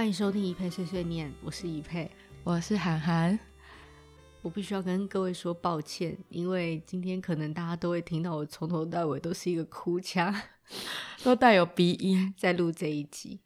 [0.00, 2.10] 欢迎收听一佩碎碎念，我是一佩，
[2.42, 3.38] 我是涵涵。
[4.40, 10.34] 我必须要跟各位说抱歉，因为今天可能大家都会听到我从头到尾都是一个哭腔，
[11.22, 13.40] 都带有鼻音在录这一集。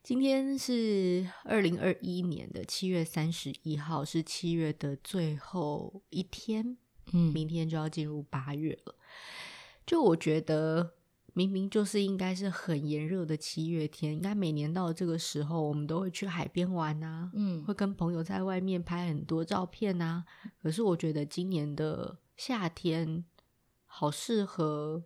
[0.00, 6.76] 今天是二零二一年的七月三十一号，是七月的最后一天，
[7.14, 8.94] 嗯，明天就要进入八月了。
[9.84, 10.92] 就我觉得。
[11.36, 20.24] 明明就是应该是很炎热的七月天，应该每年到这个时候，我们都会去海边玩啊，嗯，会跟朋友在外面拍很多照片啊。
[20.62, 23.22] 可是我觉得今年的夏天
[23.84, 25.04] 好适合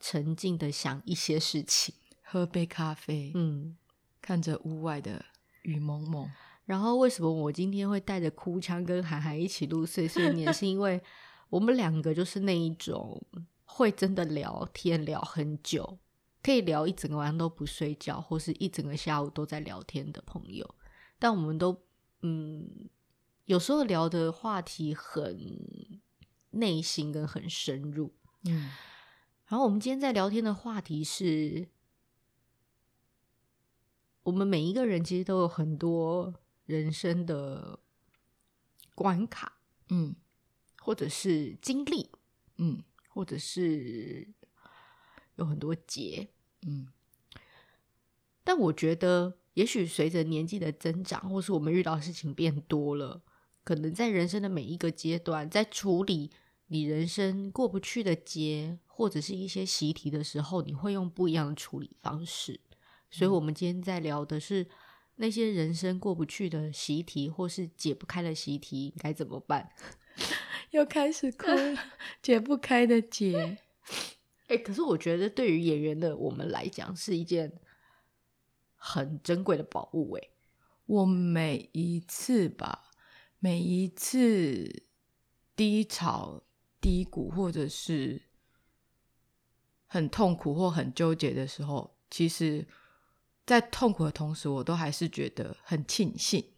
[0.00, 1.94] 沉静的想一些事情，
[2.24, 3.76] 喝杯咖啡，嗯，
[4.20, 5.24] 看着屋外的
[5.62, 6.28] 雨蒙蒙。
[6.64, 10.52] 然后为什么我今天会带着哭腔跟涵涵一起录碎碎念？
[10.52, 11.00] 是因为
[11.48, 13.22] 我们两个就是那一种。
[13.70, 15.98] 会真的聊天聊很久，
[16.42, 20.74] 可以聊一整个晚上都不睡觉，或是一整个下午都在聊天的朋友。
[21.18, 21.84] 但我们都
[22.22, 22.88] 嗯，
[23.44, 25.60] 有时候聊的话题很
[26.50, 28.12] 内心跟很深入。
[28.46, 28.70] 嗯，
[29.46, 31.68] 然后我们今天在聊天的话题是，
[34.22, 37.78] 我们每一个人其实都有很多人生的
[38.96, 39.58] 关卡，
[39.90, 40.16] 嗯，
[40.80, 42.10] 或者是经历，
[42.56, 42.82] 嗯。
[43.18, 44.28] 或者是
[45.34, 46.28] 有很多结，
[46.64, 46.86] 嗯，
[48.44, 53.20] 但我觉得，也许随着年纪的增长，或是我们遇到的事情变多了，
[53.64, 56.30] 可能在人生的每一个阶段，在处理
[56.68, 62.60] 你人生过不去的结，或者是一些习题的时候，你会用不一样的处理方式。
[63.10, 64.64] 所以，我们今天在聊的是
[65.16, 69.72] 那些人生过不去的习题，或是解不开的习题，该怎么办？
[70.70, 71.78] 又开始哭了，
[72.22, 73.58] 解不开的结。
[74.48, 77.52] 哎、欸，可是我觉得对于演员的我们来讲，是一件
[78.76, 80.12] 很珍贵的宝物。
[80.12, 80.28] 哎，
[80.86, 82.90] 我每一次吧，
[83.38, 84.84] 每一次
[85.54, 86.42] 低潮、
[86.80, 88.22] 低谷，或者是
[89.86, 92.66] 很痛苦或很纠结的时候，其实，
[93.44, 96.52] 在痛苦的同时，我都还是觉得很庆幸。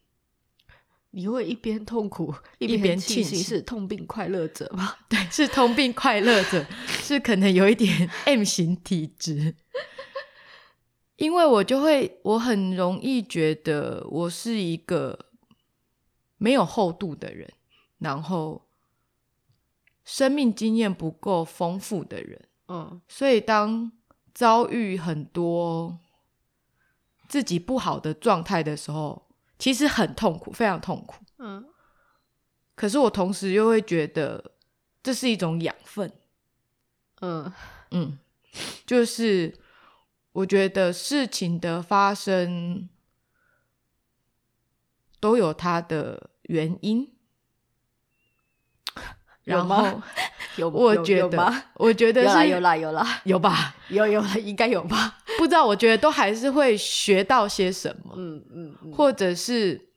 [1.12, 4.94] 你会一边痛苦一边庆幸，是痛并快乐着吗？
[5.10, 9.56] 对，是痛并快乐着，是可能有一点 M 型体质，
[11.16, 15.26] 因为我就会，我很容易觉得我是一个
[16.38, 17.52] 没有厚度的人，
[17.98, 18.68] 然后
[20.04, 23.90] 生命经验不够丰富的人，嗯，所以当
[24.32, 25.98] 遭遇很多
[27.26, 29.26] 自己不好的状态的时候。
[29.60, 31.22] 其实很痛苦，非常痛苦。
[31.38, 31.64] 嗯，
[32.74, 34.52] 可是我同时又会觉得
[35.02, 36.10] 这是一种养分。
[37.20, 37.52] 嗯
[37.90, 38.18] 嗯，
[38.86, 39.54] 就是
[40.32, 42.88] 我觉得事情的发生
[45.20, 47.12] 都有它的原因。
[49.44, 50.00] 然后
[50.56, 55.18] 有我觉得，我觉得是有啦有啦有吧， 有有应该有吧。
[55.40, 59.88] 不知道，我觉得都还是会学到些什么，嗯嗯，嗯，或者是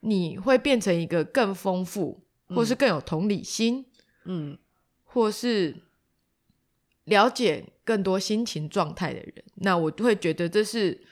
[0.00, 3.86] 你会变成一个更丰富，或是更有同理心，
[4.26, 4.58] 嗯，
[5.02, 5.82] 或是
[7.04, 11.02] 了解更多心情状态的人，那我就会觉得这是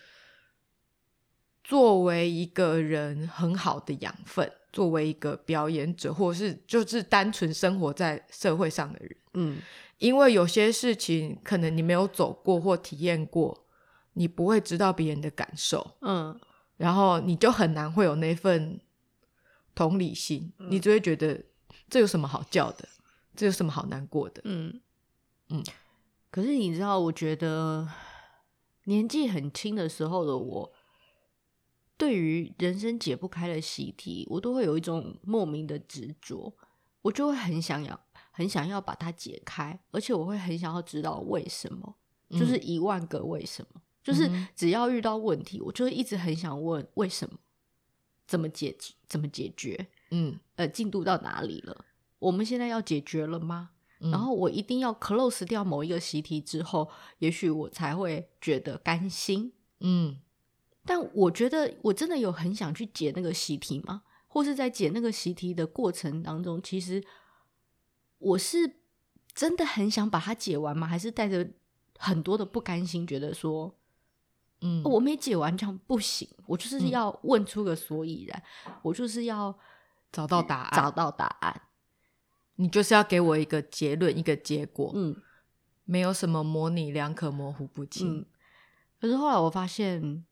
[1.65, 9.59] 作为一个人很好的养分，作为一个表演者，或是就是单纯生活在社会上的人，嗯。
[9.97, 13.65] 因为有些事情可能你没有走过或体验过，
[14.13, 16.39] 你不会知道别人的感受，嗯，
[16.77, 18.79] 然后你就很难会有那份
[19.75, 21.43] 同理心，嗯，你只会觉得
[21.89, 22.87] 这有什么好叫的，
[23.35, 24.83] 这有什么好难过的，嗯？
[25.49, 25.65] 嗯。
[26.31, 27.89] 可是你知道，我觉得
[28.85, 30.73] 年纪很轻的时候的我，
[31.97, 36.55] 对于人生解不开的习题，我都会有一种莫名的执着，
[37.03, 38.01] 我就会很想要。
[38.31, 41.97] 很想要把它解开，而且我会很想要知道为什么，
[42.29, 47.39] 嗯、就是一万个为什么，就是只要遇到问题，嗯、我就会一直很想问为什么，
[48.27, 51.87] 怎么解决，怎么解决，嗯，呃，进度到哪里了？
[52.19, 53.71] 我们现在要解决了吗？
[54.01, 60.19] 嗯、然后我一定要 close 掉某一个习题之后，也许我才会觉得甘心，嗯。
[60.87, 64.03] 但我觉得我真的有很想去解那个习题吗？
[64.29, 67.05] 或是在解那个习题的过程当中，其实。
[68.19, 68.79] 我是
[69.35, 70.87] 真的很想把它解完吗？
[70.87, 71.47] 还是带着
[71.99, 73.77] 很多的不甘心，觉得说，
[74.63, 76.27] 嗯，我没解完这样不行。
[76.47, 79.57] 我就是要问出个所以然，嗯、我就是要
[80.11, 81.61] 找到答案，找到答案。
[82.55, 84.91] 你就是要给我一个结论，一个结果。
[84.95, 85.15] 嗯，
[85.85, 88.21] 没有什么模棱两可、模糊不清。
[88.21, 88.27] 嗯，
[88.99, 90.25] 可是后来我发现，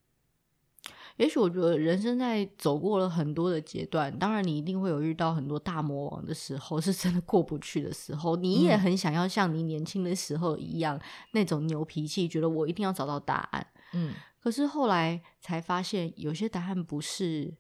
[1.16, 8.34] 也许我觉得人生在走过了很多的阶段，当然你一定会有遇到很多大魔王的时候， 是真的过不去的时候。
[8.34, 13.64] 你也很想要像你年轻的时候一样、嗯、那种牛脾气，觉得我一定要找到答案。
[13.92, 17.54] 嗯，可是后来才发现，有些答案不是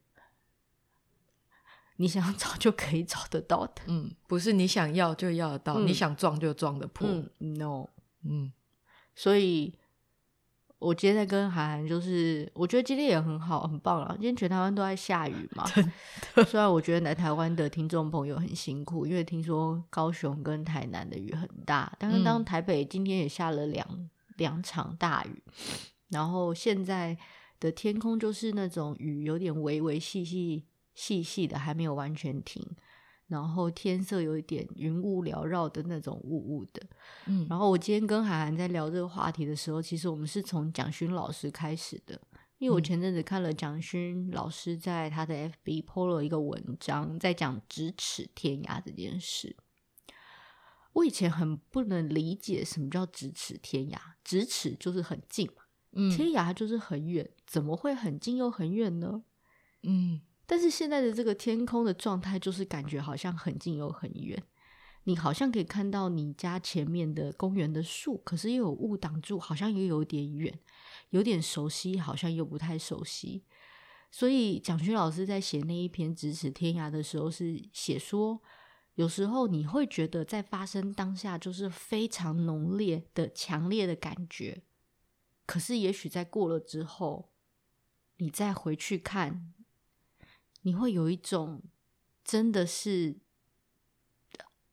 [1.98, 3.82] 你想找就可以找得到的。
[3.86, 7.06] 嗯，不是你想要就要得到，嗯、你想撞就撞得破。
[7.08, 7.88] 嗯，no，
[8.24, 8.52] 嗯，
[9.14, 9.78] 所以。
[10.84, 14.08] 我今天在跟涵涵，就是我觉得今天也很好，很棒了。
[14.16, 15.64] 今天全台湾都在下雨嘛，
[16.46, 23.86] 虽然我觉得来台湾的听众朋友很辛苦，因为听说高雄跟台南的雨很大，但是当台北今天也下了两
[24.36, 25.42] 两场大雨，
[26.10, 27.16] 然后现在
[27.58, 30.64] 的天空就是那种雨有点微微细细
[30.94, 32.62] 细细的，还没有完全停。
[33.26, 36.82] 然后天色有一点云雾缭绕的那种雾雾的，
[37.26, 42.20] 嗯，然后我今天跟海涵在聊这个话题的时候，其实我们是从蒋勋老师开始的，
[42.58, 49.56] 因为我前阵子看了蒋勋老师在他的 FB PO 了一个文章，在讲咫尺天涯这件事。
[50.92, 55.62] 我以前很不能理解什么叫咫尺天涯，咫尺就是很近嘛，
[55.92, 59.24] 嗯，天涯就是很远，怎么会很近又很远呢？
[59.82, 60.20] 嗯。
[60.46, 64.42] 但是现在的这个天空的状态，就是感觉好像很近又很远。
[65.06, 70.58] 你好像可以看到你家前面的公园的树，可是又有雾挡住，好像又有点远，
[71.10, 73.44] 有点熟悉，好像又不太熟悉。
[74.10, 78.40] 所以蒋勋老师在写那一篇《咫尺天涯》的时候，是写说，
[78.94, 84.62] 有时候你会觉得在发生当下就是非常浓烈的、强烈的感觉，
[85.44, 87.30] 可是也许在过了之后，
[88.18, 89.53] 你再回去看。
[90.64, 91.62] 你会有一种
[92.24, 93.16] 真的是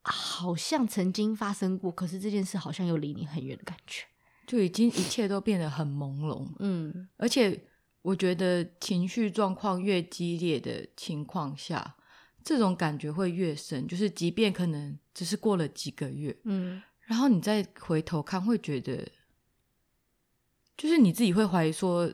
[0.01, 4.05] 好像曾经发生过，可是这件事好像又离你很远的感觉，
[4.47, 6.47] 就已经一切都变得很朦胧。
[6.59, 7.67] 嗯，而且
[8.01, 11.97] 我觉得情绪状况越激烈的情况下，
[12.43, 13.87] 这种感觉会越深。
[13.87, 19.07] 就是即便可能只是过了几个月，嗯，然后你再回头看，会觉得
[20.77, 22.11] 就是你自己会怀疑说，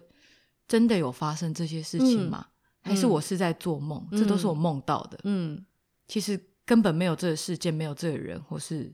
[0.67, 2.47] 真的有发生这些事情吗？
[2.49, 2.51] 嗯
[2.87, 5.19] 还是我是在做梦，嗯、这都是我梦到的。
[5.25, 5.65] 嗯，
[6.07, 8.93] 其实根本没有这个世界，没有这个人，或是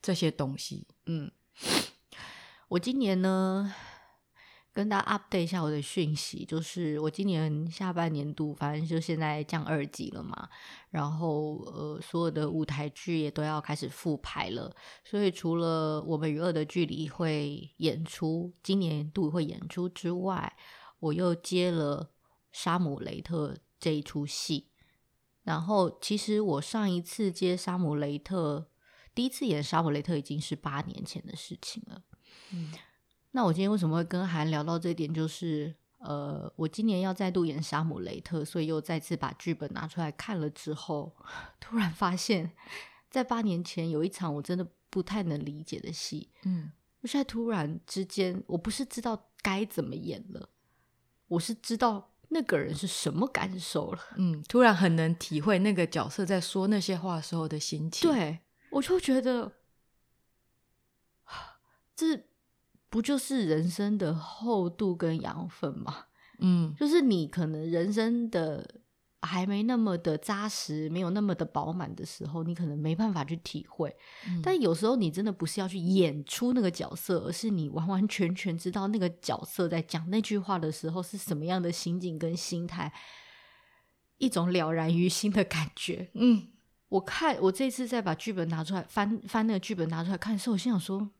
[0.00, 0.86] 这些东西。
[1.06, 1.30] 嗯，
[2.68, 3.72] 我今年呢，
[4.72, 10.48] 跟大家 update 一下我的讯息，就是我今年下半年度，反正就现在降二级了嘛，
[10.90, 14.74] 然后呃，所有的舞台剧也都要开始复排了，
[15.04, 20.56] 所以除了我们与恶的距离会演出，今年度会演出之外，
[20.98, 22.10] 我又接了。
[22.54, 24.68] 沙姆雷特这一出戏，
[25.42, 28.70] 然后其实我上一次接沙姆雷特，
[29.12, 32.04] 第一次演沙姆雷特已经是八年前的事情了。
[32.52, 32.72] 嗯，
[33.32, 35.12] 那我今天为什么会跟韩聊到这点？
[35.12, 41.16] 就是呃，我今年要再度演沙姆雷特，所以又再次把剧本拿出来看了之后，
[41.58, 42.52] 突然发现，
[43.10, 46.30] 在八年前有一场我真的不太能理解的戏。
[46.44, 50.50] 嗯，我现在突然之间，我不是知道该怎么演了，
[51.26, 52.12] 我是知道。
[52.28, 54.00] 那个人是什么感受了？
[54.16, 58.10] 嗯，突然很能体会那个角色在说那些话时候的心情。
[58.10, 58.40] 对，
[58.70, 59.52] 我就觉得，
[61.94, 62.24] 这
[62.88, 66.06] 不就是人生的厚度跟养分吗？
[66.38, 68.82] 嗯，就是你可能人生的。
[69.24, 73.94] 还没那么的扎实，没有那么的饱满的时候，你可能没办法去体会。
[74.28, 74.40] 嗯。
[74.42, 82.92] 但有时候你真的不是要去演出那个角色，而是你完完全全知道那个角色在讲那句话的时候是什么样的心境跟心态，
[84.18, 86.10] 一种了然于心的感觉。
[86.14, 86.48] 嗯，
[86.90, 91.10] 我看我这次再把剧本拿出来翻翻那个剧本拿出来看的时候，我心想说：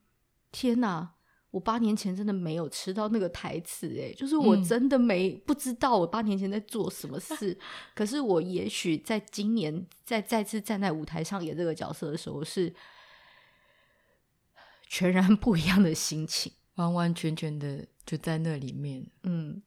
[0.53, 1.14] 天哪！
[1.55, 7.57] 我八年前真的没有吃到那个台词，哎，就是我真的没、嗯、不知道我八年前在做什么事。
[7.95, 12.75] 可是我也许在今年再再次站在舞台上演这个角色的时候，是
[14.89, 19.07] 全然不一样的心情，完完全全的就在那里面。
[19.23, 19.63] 嗯，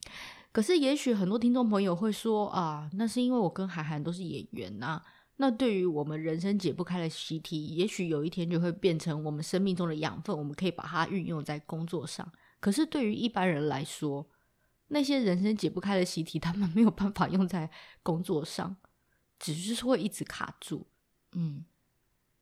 [0.51, 5.03] 可是也许很多听众朋友会说啊，那是因为我跟韩寒都是演员呐、啊。
[5.39, 12.31] 那对于我们人生解不开的习题，也许有一天就会变成我们生命中的养分，我们可以把它运用在工作上。
[12.59, 14.27] 可是对于一般人来说，
[14.87, 17.69] 那些人生解不开的习题，他们没有办法用在
[18.01, 18.77] 工作上，
[19.37, 20.87] 只是会一直卡住。
[21.33, 21.65] 嗯，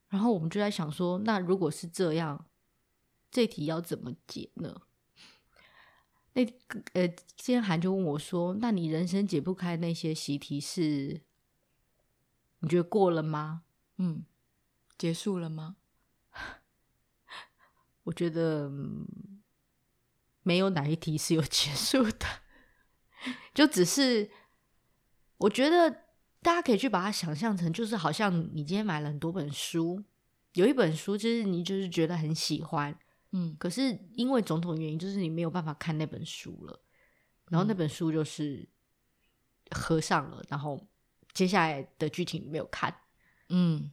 [0.08, 2.46] 然后我们就在想说，那如果是这样，
[3.30, 4.84] 这题要怎么解呢？
[6.32, 6.46] 那
[6.94, 11.22] 呃，今天涵就问我说：“那你人生解不开那些习题是？”
[12.60, 13.64] 你觉得过了吗？
[13.98, 14.26] 嗯，
[14.98, 15.78] 结束了吗？
[18.04, 18.72] 我觉得
[20.44, 22.26] 没有哪一题是有结束的。
[23.54, 24.30] 就只是
[25.38, 25.90] 我觉得
[26.42, 30.04] 大家可以去把它想象成，就是好像你今天买了很多本书，
[30.54, 32.96] 有一本书就是你就是觉得很喜欢，
[33.32, 36.80] 嗯，可是因为种种原因，就是你没有办法看那本书了，
[37.50, 38.70] 然后那本书就是
[39.72, 40.88] 合上了，然后
[41.36, 42.92] 接下来的剧情你没有看，
[43.50, 43.92] 嗯，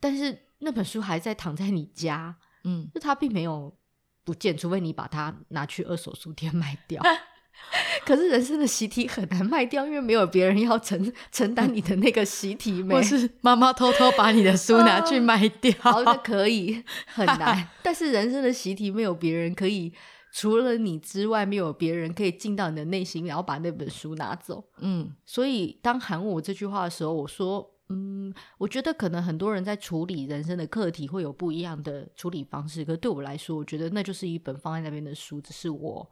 [0.00, 3.76] 但是那本书还在躺在你家，嗯，就它并没有
[4.24, 7.00] 不见，除非你把它拿去二手书店卖掉。
[8.06, 12.82] 可是人生的习题很难卖掉，因为没有别人要承承担你的那个习题。
[12.82, 17.68] 没 或是妈妈偷偷把你的书拿去 卖掉，好像可以很难。
[17.82, 19.92] 但是人生的习题没有别人可以，
[20.38, 24.62] 除了你之外，没有别人可以进到你的内心，然后把那本书拿走。
[24.76, 32.84] 嗯，所以当喊我这句话的时候，我说：嗯，我觉得可能很多人在处理人生的课题会有不一样的处理方式。
[32.84, 36.08] 可对我来说，我觉得那就是一本放在那边的书，只是我。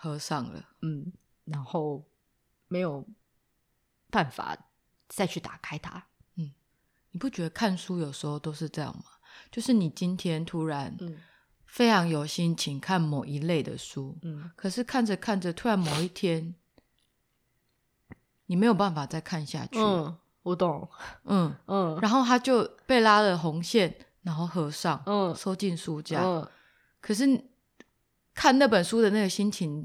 [0.00, 1.12] 合上了，嗯，
[1.44, 2.04] 然后
[2.68, 3.04] 没有
[4.08, 4.56] 办法
[5.08, 6.52] 再去打开它，嗯，
[7.10, 9.02] 你不觉得看书有时候都是这样吗？
[9.50, 10.96] 就是你今天突然
[11.68, 16.52] 非常有心情看某一类的书，嗯，可是看着看着，突然某一天
[18.46, 20.88] 你没有办法再看下去，嗯，我懂，
[21.24, 21.54] 嗯。
[21.66, 26.48] 嗯，然后他就被拉了红线，然后合上，嗯，收进书架，嗯，
[27.00, 27.44] 可是。
[28.34, 29.84] 看那本书的那个心情，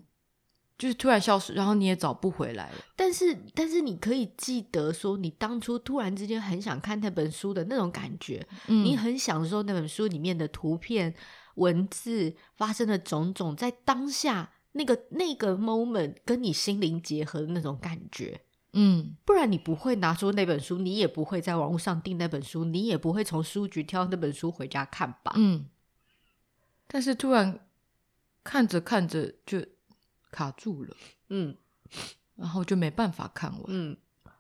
[0.78, 2.76] 就是突然消失，然后你也找不回来了。
[2.96, 11.12] 但是，但是你可以记得说，你当初突然之间很想看那本书的那种感觉，嗯，你很享受那本书里面的图片、
[11.56, 18.42] 文字发生的种种，在当下那个那个 moment 跟你心灵结合的那种感觉。
[18.74, 25.34] 嗯，不然你不会拿出那本书，你也不会在网络上订那本书，你也不会从书局挑那本书回家看吧？
[25.36, 25.68] 嗯，
[26.88, 27.60] 但是突然。
[28.46, 29.66] 看着看着就
[30.30, 30.94] 卡住了，
[31.30, 31.56] 嗯，
[32.36, 33.96] 然后就没办法看完，嗯，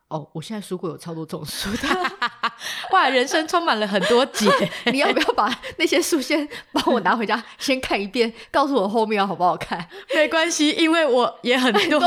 [0.10, 1.88] 哦，我现在书柜有超多这种书的，
[2.91, 4.50] 哇，人生充满了很多解，
[4.91, 9.88] 你要不要把那些书先帮我拿回家，先看一遍，告诉我后面好不好看？
[10.13, 12.00] 没关系，因为我也很多，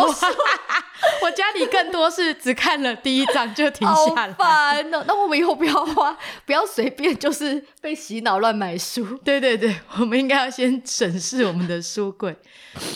[1.22, 3.94] 我家里更多是只看了第一章就停下
[4.26, 5.04] 来，好烦哦。
[5.06, 9.04] 那我们以后不要花，不要随便就是被洗脑乱买书。
[9.24, 12.34] 对对对，我们应该要先审视我们的书柜。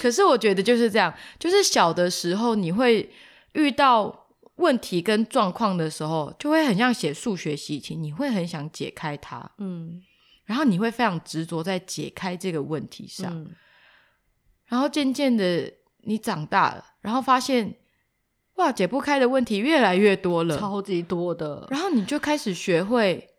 [0.01, 3.11] 可是我觉得就是这样，就是小的时候你会
[3.53, 4.20] 遇到
[4.61, 10.01] 问题跟状况的时候，就会很像写数学习题，你会很想解开它，嗯，
[10.45, 13.51] 然后你会非常执着在解开这个问题上，嗯，
[14.67, 17.75] 然后渐渐的你长大了，然后发现。
[18.57, 21.67] 哇，解不开的问题越来越多了，超级多的。
[21.71, 23.31] 然后你就开始学会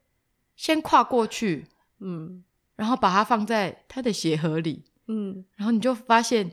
[0.56, 1.68] 先跨过去，
[2.00, 2.44] 嗯，
[2.76, 6.52] 然后把它放在它的鞋盒里，嗯，然后你就发现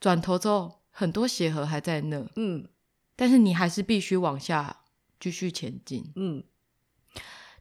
[0.00, 2.66] 转头之后很多鞋盒还在那，嗯，
[3.20, 4.84] 但是你还是必须往下
[5.20, 6.42] 继续前进，嗯，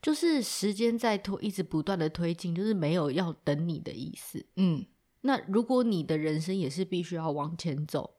[0.02, 4.86] 就是时间在推，一直不断的推进，就是没有要等你的意思，嗯，
[5.20, 8.16] 那如果你的人生也是必须要往前走。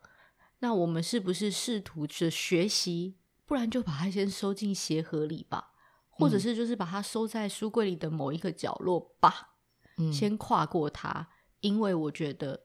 [0.59, 3.17] 那我们是不是试图去学习？
[3.47, 5.73] 不然就把它先收进鞋盒里吧，
[6.11, 9.55] 或者是就是把它收在书柜里的某一个角落吧。
[9.97, 11.31] 嗯，先跨过它，
[11.61, 12.65] 因为我觉得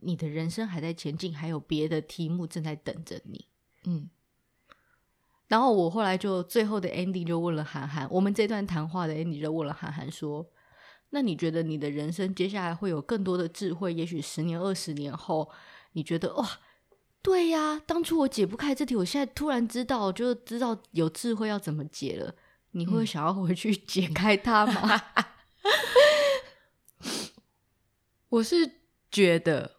[0.00, 3.46] 你的人生还在前进，还有别的题目正在等着你。
[3.90, 4.10] 嗯，
[5.46, 10.46] 然后我后来就最后的 ending 就问了韩寒，我们这段谈话的 ending 就问了韩寒说
[11.08, 13.94] ：“那你觉得你的人生接下来会有更多的智慧？
[13.94, 15.50] 也许十年、二十年后，
[15.92, 16.46] 你觉得哇？”
[17.22, 22.34] 对呀，当初我解不开这题，我现在突然知道，就知道有智慧要怎么解了。
[22.72, 25.02] 你会想要回去解开它吗？
[27.00, 27.10] 嗯、
[28.28, 29.77] 我是觉得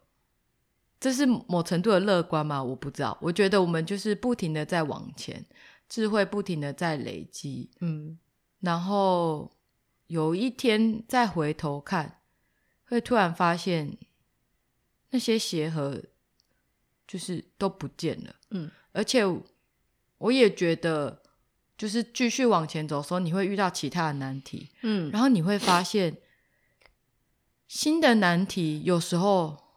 [1.00, 2.62] 这是某程度的乐观吗？
[2.62, 3.18] 我不知道。
[3.20, 5.44] 我觉得我们就是不停的在往前，
[5.88, 8.18] 智慧不停的在累积，嗯，
[8.60, 9.50] 然后
[10.06, 12.20] 有一天再回头看，
[12.84, 13.96] 会突然发现
[15.10, 16.02] 那些鞋盒。
[17.10, 19.24] 就是都不见了，嗯，而且
[20.18, 21.20] 我也觉得，
[21.76, 26.18] 就是继续往前走的时候，你会遇到其他的难题，嗯，然后你会发现
[27.66, 29.69] 新的难题有时候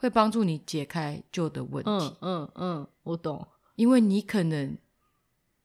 [0.00, 4.78] 会帮助你解开旧的问题，嗯嗯嗯，我懂，因为你可能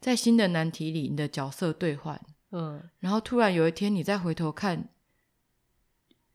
[0.02, 4.90] 在新的难题里，你的角色兑换，嗯，然后突然有一天你再回头看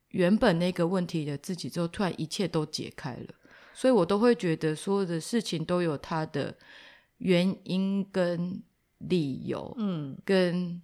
[0.09, 3.35] 原本那个问题的自己之后，突然一切都解开了。
[3.75, 6.57] 所以我都会觉得所有的事情都有它的
[7.19, 8.63] 原因跟
[8.97, 10.81] 理由，嗯，跟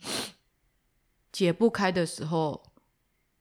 [1.33, 2.63] 解不开的时候，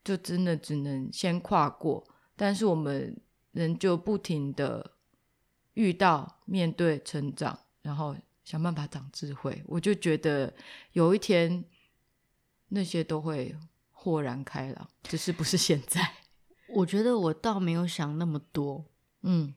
[0.02, 2.08] 就真的只能先跨过。
[2.38, 3.18] 但是我们
[3.56, 4.92] 仍旧不停的
[5.76, 9.64] 遇到、面对、成长，然后想办法长智慧。
[9.66, 10.54] 我就觉得
[10.92, 11.64] 有一天
[12.68, 13.56] 那些都会
[13.92, 16.02] 豁然开朗，只是不是现在。
[16.76, 18.84] 我觉得我倒没有想那么多。
[19.22, 19.56] 嗯，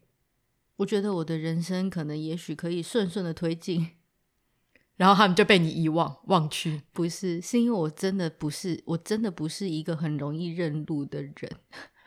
[0.77, 3.91] 我觉得我的人生可能也许可以顺顺的推进。
[4.95, 11.35] 然后他们就被你遗忘、忘去，不是，是因为我真的不是，我真的不是一个很容易认路的人。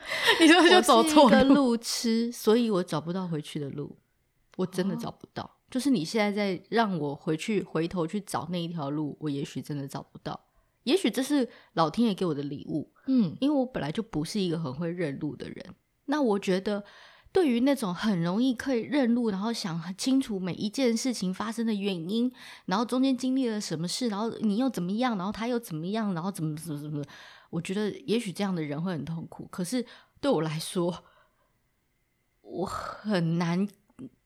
[0.42, 3.98] 你说就走错了 路痴，所以我找不到回去的路，
[4.58, 5.44] 我真的找不到。
[5.44, 10.40] 哦、就是你现在在让我回去，回头去找那一条路，我也许真的找不到。
[10.84, 15.76] 也许这是老天爷给我的礼物，嗯，因为我本来就不是一个很会认路的人。
[16.06, 16.84] 那我觉得。
[17.34, 22.30] 对于那种很容易可以认路，然后想很清楚每一件事情发生的原因，
[22.66, 27.02] 然后中间经历了什么事，然后你又怎么样，然后他又怎么样，然后怎么怎么怎么，
[27.50, 29.48] 我觉得也许这样的人会很痛苦。
[29.50, 29.86] 可是
[30.20, 31.06] 对我来说，
[32.42, 33.66] 我很难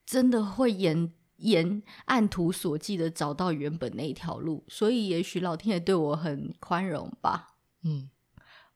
[0.03, 7.55] 真的会沿沿按图索骥的找到原本那一条路，所以也许老天爷对我很宽容吧。
[7.83, 8.09] 嗯，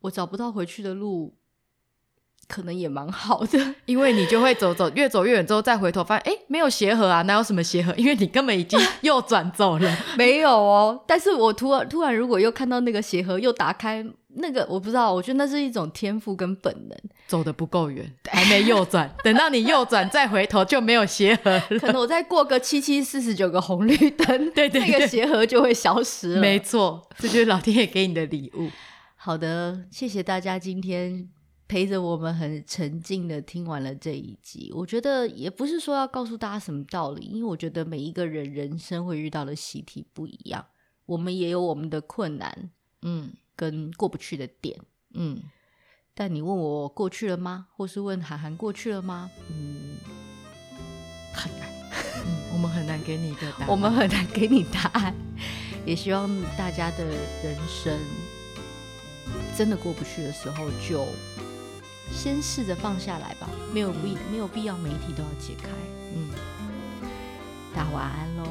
[0.02, 1.39] 我找不到回去的路。
[2.50, 7.94] 可能也蛮好的， 因为你就会走走，越走越远之后再回头发现，哎，没有鞋盒啊，哪有什么鞋盒？
[7.96, 11.02] 因为你根本已经右转走了， 没有哦。
[11.06, 14.04] 但是我突然突然如果又看到那个鞋盒，又打开
[14.36, 16.98] 那个，我不知道，我觉得那是一种天赋跟本能。
[17.28, 21.80] 走的不够远，还没右转，等到你右转再回头就没有鞋盒了。
[21.80, 26.42] 可能我再过个七七四十九个红绿灯， 对，对对，那个鞋盒就会消失了。
[26.42, 28.70] 没错，这就是老天爷给你的礼物。
[29.16, 31.30] 好的，谢谢大家今天。
[31.70, 40.66] 陪着我们很沉静的听完了这一集，我觉得也不是说要告诉大家什么道理，因为我觉得每一个人人生会遇到的习题不一样，
[41.06, 42.72] 我们也有我们的困难，
[43.04, 44.80] 嗯，跟过不去的点，
[45.14, 45.44] 嗯。
[46.16, 47.68] 但你问我过去了吗？
[47.78, 49.30] 或是问韩寒过去了吗？
[49.52, 49.96] 嗯，
[51.32, 51.70] 很难，
[52.26, 55.16] 嗯，我们很难给你一个答案，我们很难给你答案。
[55.86, 57.98] 也希望大家的人生
[59.56, 61.06] 真的过不去的时候就。
[62.12, 65.70] 先试着放下来吧，没有必没有必要每一题都要解开。
[66.14, 66.30] 嗯，
[67.74, 68.44] 大家晚安喽。